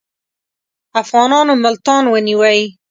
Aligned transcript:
افغانانو 1.01 1.53
ملتان 1.63 2.03
ونیوی. 2.11 2.59